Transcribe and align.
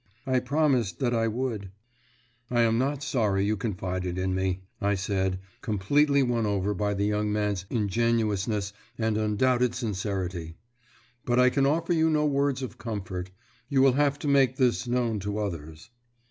I 0.25 0.39
promised 0.39 0.97
that 0.97 1.13
I 1.13 1.27
would." 1.27 1.69
"I 2.49 2.61
am 2.61 2.79
not 2.79 3.03
sorry 3.03 3.45
you 3.45 3.55
confided 3.55 4.17
in 4.17 4.33
me," 4.33 4.63
I 4.81 4.95
said, 4.95 5.37
completely 5.61 6.23
won 6.23 6.47
over 6.47 6.73
by 6.73 6.95
the 6.95 7.05
young 7.05 7.31
man's 7.31 7.67
ingenuousness 7.69 8.73
and 8.97 9.15
undoubted 9.15 9.75
sincerity; 9.75 10.55
"but 11.23 11.39
I 11.39 11.51
can 11.51 11.67
offer 11.67 11.93
you 11.93 12.09
no 12.09 12.25
words 12.25 12.63
of 12.63 12.79
comfort. 12.79 13.29
You 13.69 13.83
will 13.83 13.93
have 13.93 14.17
to 14.21 14.27
make 14.27 14.55
this 14.55 14.87
known 14.87 15.19
to 15.19 15.37
others." 15.37 15.91